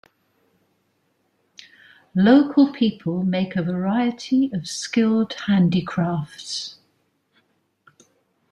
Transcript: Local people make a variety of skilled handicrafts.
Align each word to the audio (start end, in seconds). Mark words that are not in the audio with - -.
Local 2.15 2.73
people 2.73 3.21
make 3.23 3.55
a 3.55 3.61
variety 3.61 4.49
of 4.51 4.67
skilled 4.67 5.33
handicrafts. 5.45 6.79